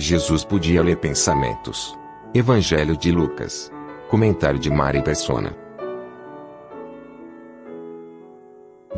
[0.00, 1.94] Jesus podia ler pensamentos.
[2.32, 3.70] Evangelho de Lucas.
[4.08, 5.54] Comentário de Mari Persona.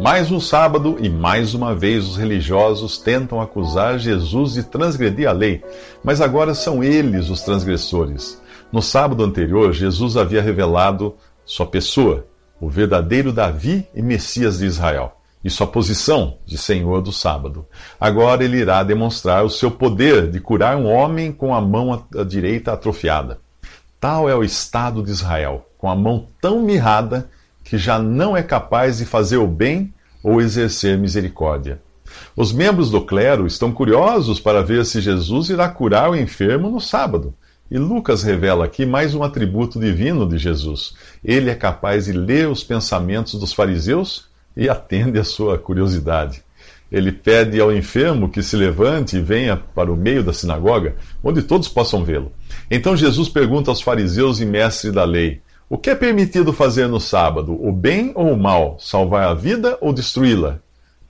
[0.01, 5.33] Mais um sábado e mais uma vez os religiosos tentam acusar Jesus de transgredir a
[5.33, 5.65] lei,
[6.05, 8.41] mas agora são eles os transgressores.
[8.71, 12.29] No sábado anterior, Jesus havia revelado sua pessoa,
[12.61, 17.67] o verdadeiro Davi e Messias de Israel, e sua posição de Senhor do sábado.
[18.01, 22.73] Agora ele irá demonstrar o seu poder de curar um homem com a mão direita
[22.73, 23.41] atrofiada.
[23.99, 27.29] Tal é o estado de Israel, com a mão tão mirrada
[27.65, 31.81] que já não é capaz de fazer o bem ou exercer misericórdia.
[32.37, 36.81] Os membros do clero estão curiosos para ver se Jesus irá curar o enfermo no
[36.81, 37.35] sábado.
[37.71, 40.95] E Lucas revela aqui mais um atributo divino de Jesus.
[41.25, 46.43] Ele é capaz de ler os pensamentos dos fariseus e atende à sua curiosidade.
[46.91, 50.95] Ele pede ao enfermo que se levante e venha para o meio da sinagoga,
[51.25, 52.31] onde todos possam vê-lo.
[52.71, 57.01] Então Jesus pergunta aos fariseus e mestres da lei: O que é permitido fazer no
[57.01, 60.61] sábado, o bem ou o mal, salvar a vida ou destruí-la?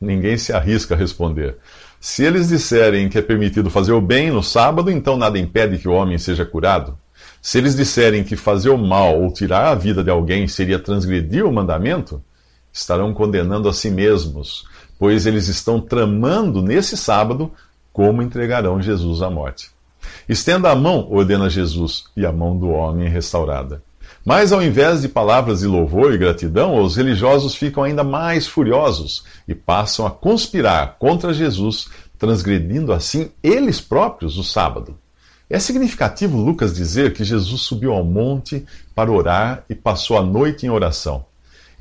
[0.01, 1.57] Ninguém se arrisca a responder.
[2.01, 5.89] Se eles disserem que é permitido fazer o bem no sábado, então nada impede que
[5.89, 6.99] o homem seja curado.
[7.41, 11.45] Se eles disserem que fazer o mal ou tirar a vida de alguém seria transgredir
[11.45, 12.23] o mandamento,
[12.73, 14.67] estarão condenando a si mesmos,
[14.99, 17.51] pois eles estão tramando nesse sábado
[17.93, 19.71] como entregarão Jesus à morte.
[20.29, 23.83] Estenda a mão, ordena Jesus, e a mão do homem é restaurada.
[24.25, 29.25] Mas ao invés de palavras de louvor e gratidão, os religiosos ficam ainda mais furiosos
[29.49, 31.89] e passam a conspirar contra Jesus,
[32.19, 34.97] transgredindo assim eles próprios o sábado.
[35.51, 40.65] É significativo Lucas dizer que Jesus subiu ao monte para orar e passou a noite
[40.65, 41.25] em oração.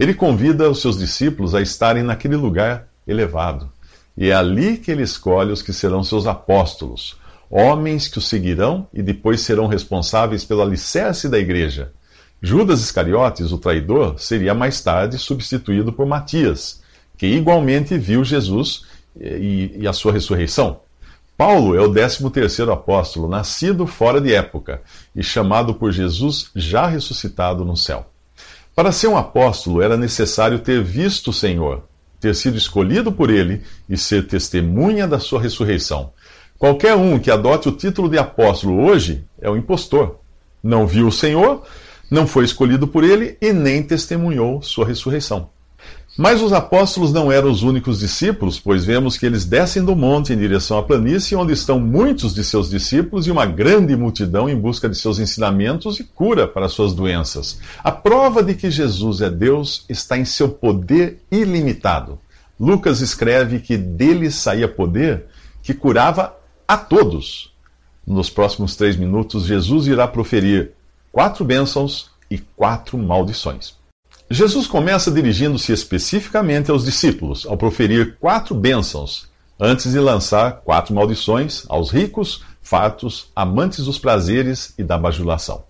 [0.01, 3.71] Ele convida os seus discípulos a estarem naquele lugar elevado.
[4.17, 7.15] E é ali que ele escolhe os que serão seus apóstolos,
[7.49, 11.91] homens que o seguirão e depois serão responsáveis pelo alicerce da igreja
[12.43, 16.81] Judas Iscariotes, o traidor, seria mais tarde substituído por Matias,
[17.15, 18.83] que igualmente viu Jesus
[19.15, 20.79] e, e a sua ressurreição.
[21.37, 24.81] Paulo é o décimo terceiro apóstolo, nascido fora de época
[25.15, 28.10] e chamado por Jesus já ressuscitado no céu.
[28.73, 31.83] Para ser um apóstolo era necessário ter visto o Senhor,
[32.19, 36.13] ter sido escolhido por ele e ser testemunha da sua ressurreição.
[36.57, 40.19] Qualquer um que adote o título de apóstolo hoje é um impostor.
[40.63, 41.63] Não viu o Senhor,
[42.09, 45.49] não foi escolhido por ele e nem testemunhou sua ressurreição.
[46.17, 50.33] Mas os apóstolos não eram os únicos discípulos, pois vemos que eles descem do monte
[50.33, 54.55] em direção à planície, onde estão muitos de seus discípulos e uma grande multidão em
[54.55, 57.59] busca de seus ensinamentos e cura para suas doenças.
[57.81, 62.19] A prova de que Jesus é Deus está em seu poder ilimitado.
[62.59, 65.27] Lucas escreve que dele saía poder
[65.63, 66.35] que curava
[66.67, 67.53] a todos.
[68.05, 70.71] Nos próximos três minutos, Jesus irá proferir
[71.09, 73.80] quatro bênçãos e quatro maldições.
[74.31, 79.27] Jesus começa dirigindo-se especificamente aos discípulos, ao proferir quatro bênçãos,
[79.59, 85.65] antes de lançar quatro maldições aos ricos, fartos, amantes dos prazeres e da bajulação.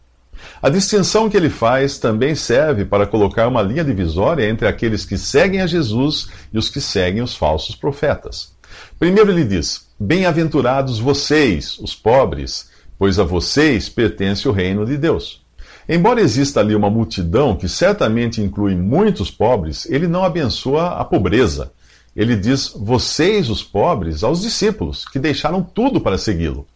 [0.61, 5.17] A distinção que ele faz também serve para colocar uma linha divisória entre aqueles que
[5.17, 8.53] seguem a Jesus e os que seguem os falsos profetas.
[8.99, 15.40] Primeiro ele diz: Bem-aventurados vocês, os pobres, pois a vocês pertence o reino de Deus.
[15.87, 21.71] Embora exista ali uma multidão que certamente inclui muitos pobres, ele não abençoa a pobreza.
[22.15, 26.67] Ele diz vocês, os pobres, aos discípulos, que deixaram tudo para segui-lo.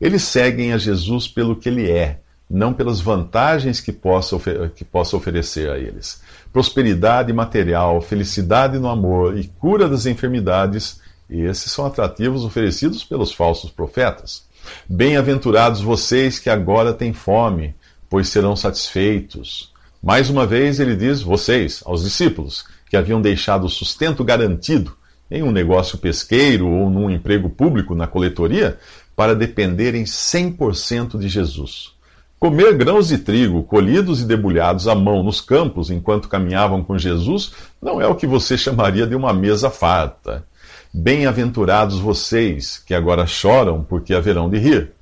[0.00, 4.36] Eles seguem a Jesus pelo que ele é, não pelas vantagens que possa,
[4.74, 6.20] que possa oferecer a eles.
[6.52, 13.70] Prosperidade material, felicidade no amor e cura das enfermidades, esses são atrativos oferecidos pelos falsos
[13.70, 14.42] profetas.
[14.88, 17.74] Bem-aventurados vocês que agora têm fome,
[18.10, 19.72] pois serão satisfeitos.
[20.02, 24.94] Mais uma vez ele diz: vocês, aos discípulos, que haviam deixado o sustento garantido
[25.30, 28.78] em um negócio pesqueiro ou num emprego público na coletoria,
[29.14, 31.92] para dependerem 100% de Jesus.
[32.38, 37.52] Comer grãos de trigo colhidos e debulhados à mão nos campos enquanto caminhavam com Jesus
[37.80, 40.42] não é o que você chamaria de uma mesa farta.
[40.92, 44.92] Bem-aventurados vocês que agora choram, porque haverão de rir.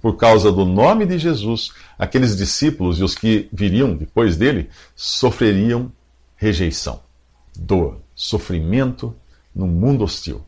[0.00, 5.90] Por causa do nome de Jesus, aqueles discípulos e os que viriam depois dele sofreriam
[6.36, 7.00] rejeição,
[7.58, 9.14] dor, sofrimento
[9.54, 10.42] num mundo hostil.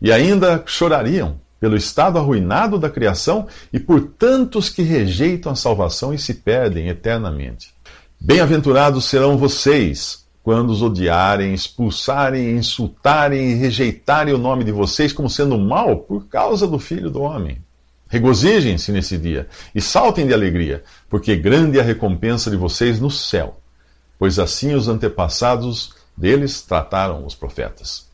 [0.00, 6.12] E ainda chorariam pelo estado arruinado da criação e por tantos que rejeitam a salvação
[6.12, 7.74] e se perdem eternamente.
[8.20, 15.28] Bem-aventurados serão vocês quando os odiarem, expulsarem, insultarem e rejeitarem o nome de vocês como
[15.28, 17.65] sendo mal por causa do Filho do Homem.
[18.08, 23.10] Regozijem-se nesse dia e saltem de alegria, porque grande é a recompensa de vocês no
[23.10, 23.60] céu,
[24.18, 28.08] pois assim os antepassados deles trataram os profetas.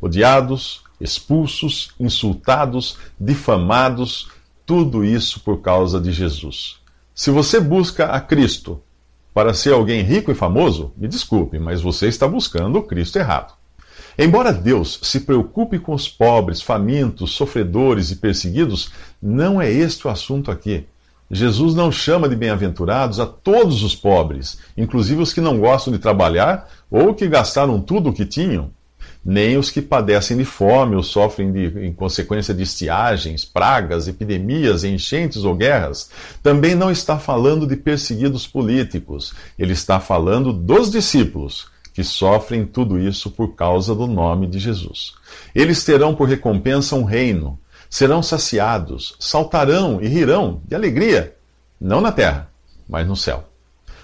[0.00, 4.28] Odiados, expulsos, insultados, difamados,
[4.66, 6.78] tudo isso por causa de Jesus.
[7.14, 8.82] Se você busca a Cristo
[9.32, 13.59] para ser alguém rico e famoso, me desculpe, mas você está buscando o Cristo errado.
[14.22, 20.10] Embora Deus se preocupe com os pobres, famintos, sofredores e perseguidos, não é este o
[20.10, 20.84] assunto aqui.
[21.30, 25.98] Jesus não chama de bem-aventurados a todos os pobres, inclusive os que não gostam de
[25.98, 28.70] trabalhar ou que gastaram tudo o que tinham
[29.24, 34.82] nem os que padecem de fome ou sofrem de, em consequência de estiagens, pragas, epidemias,
[34.82, 36.10] enchentes ou guerras.
[36.42, 39.34] Também não está falando de perseguidos políticos.
[39.58, 45.14] Ele está falando dos discípulos que sofrem tudo isso por causa do nome de Jesus.
[45.54, 47.58] Eles terão por recompensa um reino,
[47.88, 51.36] serão saciados, saltarão e rirão de alegria,
[51.80, 52.50] não na terra,
[52.88, 53.44] mas no céu.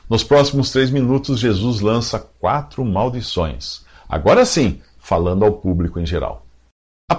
[0.09, 3.85] Nos próximos três minutos, Jesus lança quatro maldições.
[4.09, 6.46] Agora sim, falando ao público em geral.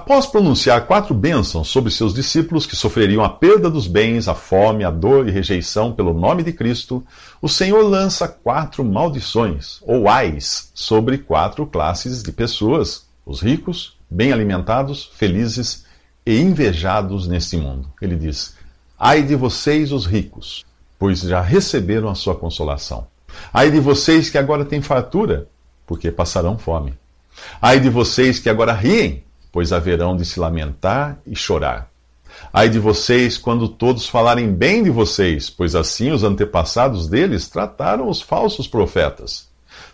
[0.07, 4.85] Após pronunciar quatro bênçãos sobre seus discípulos que sofreriam a perda dos bens, a fome,
[4.85, 7.05] a dor e rejeição pelo nome de Cristo,
[7.41, 14.31] o Senhor lança quatro maldições, ou ais, sobre quatro classes de pessoas: os ricos, bem
[14.31, 15.83] alimentados, felizes
[16.25, 17.91] e invejados neste mundo.
[18.01, 18.55] Ele diz:
[18.97, 20.65] Ai de vocês, os ricos,
[20.97, 23.07] pois já receberam a sua consolação.
[23.53, 25.49] Ai de vocês que agora têm fartura,
[25.85, 26.93] porque passarão fome.
[27.61, 31.89] Ai de vocês que agora riem, pois haverão de se lamentar e chorar.
[32.53, 38.09] Ai de vocês quando todos falarem bem de vocês, pois assim os antepassados deles trataram
[38.09, 39.47] os falsos profetas.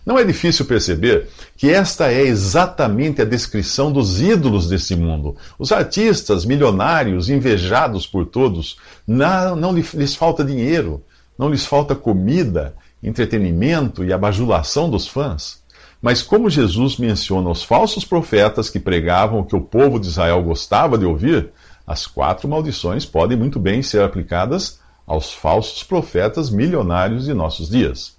[0.05, 5.35] Não é difícil perceber que esta é exatamente a descrição dos ídolos desse mundo.
[5.57, 8.77] Os artistas milionários, invejados por todos,
[9.07, 11.01] não, não lhes falta dinheiro,
[11.37, 15.62] não lhes falta comida, entretenimento e a bajulação dos fãs.
[16.03, 20.43] Mas como Jesus menciona os falsos profetas que pregavam o que o povo de Israel
[20.43, 21.51] gostava de ouvir,
[21.87, 28.17] as quatro maldições podem muito bem ser aplicadas aos falsos profetas milionários de nossos dias.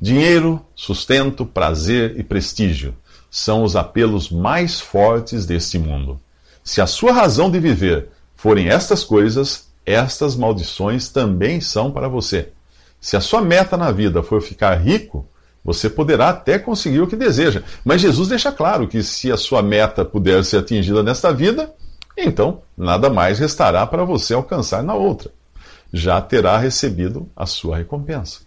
[0.00, 2.94] Dinheiro, sustento, prazer e prestígio
[3.28, 6.20] são os apelos mais fortes deste mundo.
[6.62, 12.50] Se a sua razão de viver forem estas coisas, estas maldições também são para você.
[13.00, 15.26] Se a sua meta na vida for ficar rico,
[15.64, 19.62] você poderá até conseguir o que deseja, mas Jesus deixa claro que se a sua
[19.62, 21.72] meta puder ser atingida nesta vida,
[22.16, 25.30] então nada mais restará para você alcançar na outra.
[25.92, 28.40] Já terá recebido a sua recompensa.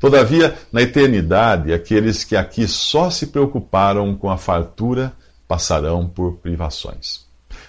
[0.00, 5.12] Todavia, na eternidade, aqueles que aqui só se preocuparam com a fartura
[5.46, 7.25] passarão por privações.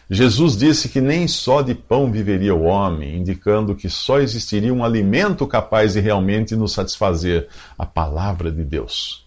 [0.09, 4.83] Jesus disse que nem só de pão viveria o homem, indicando que só existiria um
[4.83, 9.25] alimento capaz de realmente nos satisfazer a palavra de Deus.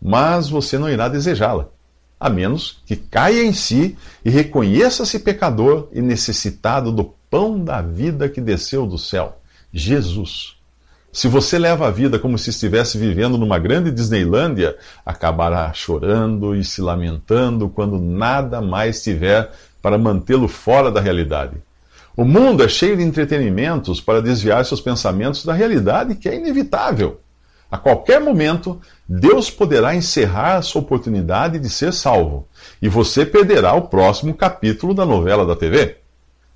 [0.00, 1.68] Mas você não irá desejá-la,
[2.20, 8.28] a menos que caia em si e reconheça-se pecador e necessitado do pão da vida
[8.28, 9.40] que desceu do céu,
[9.72, 10.58] Jesus.
[11.10, 16.62] Se você leva a vida como se estivesse vivendo numa grande Disneylândia, acabará chorando e
[16.62, 21.56] se lamentando quando nada mais tiver para mantê-lo fora da realidade.
[22.16, 27.20] O mundo é cheio de entretenimentos para desviar seus pensamentos da realidade que é inevitável.
[27.70, 32.48] A qualquer momento, Deus poderá encerrar a sua oportunidade de ser salvo
[32.80, 35.98] e você perderá o próximo capítulo da novela da TV.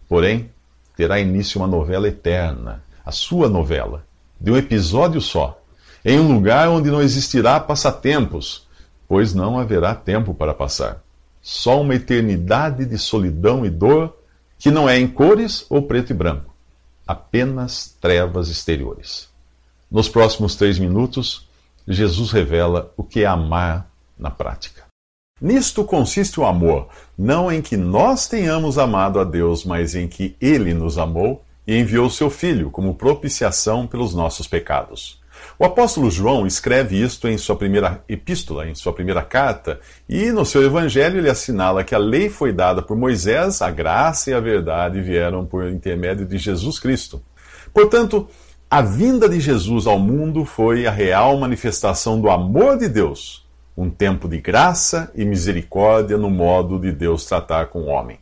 [0.08, 0.50] Porém,
[0.96, 4.04] terá início uma novela eterna, a sua novela,
[4.40, 5.60] de um episódio só,
[6.04, 8.66] em um lugar onde não existirá passatempos,
[9.06, 11.01] pois não haverá tempo para passar.
[11.42, 14.16] Só uma eternidade de solidão e dor
[14.58, 16.54] que não é em cores ou preto e branco,
[17.04, 19.28] apenas trevas exteriores.
[19.90, 21.48] Nos próximos três minutos,
[21.86, 24.84] Jesus revela o que é amar na prática.
[25.40, 30.36] Nisto consiste o amor, não em que nós tenhamos amado a Deus, mas em que
[30.40, 35.20] Ele nos amou e enviou seu Filho como propiciação pelos nossos pecados.
[35.58, 40.44] O apóstolo João escreve isto em sua primeira epístola, em sua primeira carta, e no
[40.44, 44.40] seu evangelho ele assinala que a lei foi dada por Moisés, a graça e a
[44.40, 47.22] verdade vieram por intermédio de Jesus Cristo.
[47.72, 48.28] Portanto,
[48.70, 53.46] a vinda de Jesus ao mundo foi a real manifestação do amor de Deus,
[53.76, 58.18] um tempo de graça e misericórdia no modo de Deus tratar com o homem.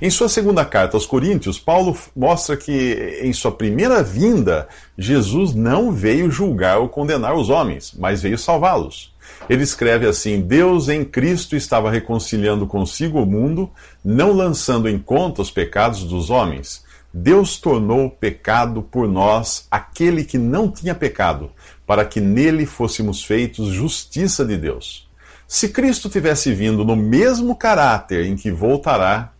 [0.00, 5.90] Em sua segunda carta aos Coríntios, Paulo mostra que em sua primeira vinda, Jesus não
[5.90, 9.14] veio julgar ou condenar os homens, mas veio salvá-los.
[9.48, 13.70] Ele escreve assim: Deus em Cristo estava reconciliando consigo o mundo,
[14.04, 16.84] não lançando em conta os pecados dos homens.
[17.12, 21.50] Deus tornou pecado por nós aquele que não tinha pecado,
[21.86, 25.08] para que nele fôssemos feitos justiça de Deus.
[25.48, 29.32] Se Cristo tivesse vindo no mesmo caráter em que voltará,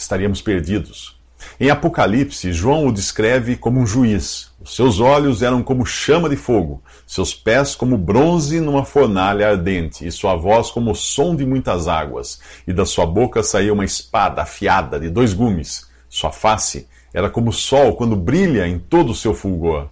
[0.00, 1.20] estaríamos perdidos.
[1.58, 4.50] Em Apocalipse, João o descreve como um juiz.
[4.60, 10.06] Os seus olhos eram como chama de fogo, seus pés como bronze numa fornalha ardente,
[10.06, 12.40] e sua voz como o som de muitas águas.
[12.66, 15.88] E da sua boca saía uma espada afiada de dois gumes.
[16.08, 19.88] Sua face era como o sol quando brilha em todo o seu fulgor.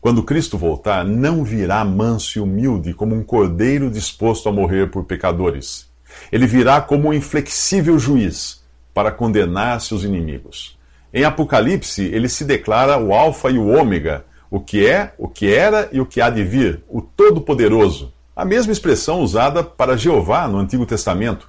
[0.00, 5.04] Quando Cristo voltar, não virá manso e humilde como um cordeiro disposto a morrer por
[5.04, 5.88] pecadores.
[6.30, 8.63] Ele virá como um inflexível juiz
[8.94, 10.78] para condenar seus inimigos.
[11.12, 15.52] Em Apocalipse, ele se declara o Alfa e o Ômega, o que é, o que
[15.52, 18.12] era e o que há de vir, o Todo-Poderoso.
[18.36, 21.48] A mesma expressão usada para Jeová no Antigo Testamento.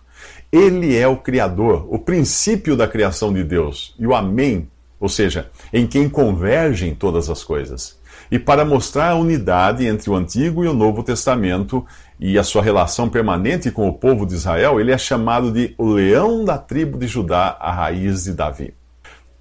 [0.52, 4.68] Ele é o Criador, o princípio da criação de Deus, e o Amém,
[5.00, 8.00] ou seja, em quem convergem todas as coisas.
[8.32, 11.86] E para mostrar a unidade entre o Antigo e o Novo Testamento,
[12.20, 15.88] e a sua relação permanente com o povo de Israel, ele é chamado de o
[15.90, 18.74] leão da tribo de Judá, a raiz de Davi.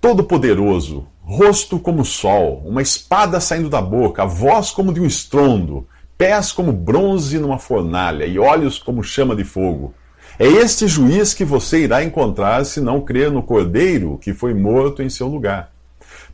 [0.00, 5.86] Todo-poderoso, rosto como sol, uma espada saindo da boca, a voz como de um estrondo,
[6.18, 9.94] pés como bronze numa fornalha e olhos como chama de fogo.
[10.38, 15.00] É este juiz que você irá encontrar se não crer no Cordeiro que foi morto
[15.00, 15.70] em seu lugar.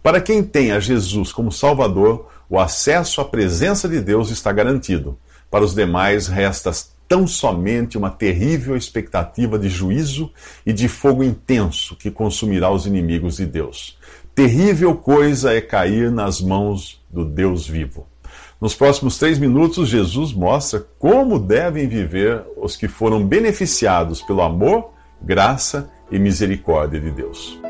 [0.02, 5.18] Para quem tem a Jesus como Salvador, o acesso à presença de Deus está garantido.
[5.50, 6.70] Para os demais, resta
[7.08, 10.30] tão somente uma terrível expectativa de juízo
[10.64, 13.98] e de fogo intenso que consumirá os inimigos de Deus.
[14.32, 18.06] Terrível coisa é cair nas mãos do Deus vivo.
[18.60, 24.92] Nos próximos três minutos, Jesus mostra como devem viver os que foram beneficiados pelo amor,
[25.20, 27.69] graça e misericórdia de Deus.